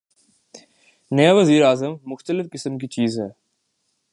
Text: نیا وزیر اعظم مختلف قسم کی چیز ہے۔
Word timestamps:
نیا 1.11 1.35
وزیر 1.35 1.63
اعظم 1.63 1.95
مختلف 2.05 2.45
قسم 2.53 2.77
کی 2.77 2.87
چیز 2.87 3.19
ہے۔ 3.19 3.27